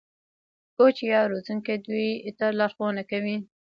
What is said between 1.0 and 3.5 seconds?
یا روزونکی دوی ته لارښوونه کوي.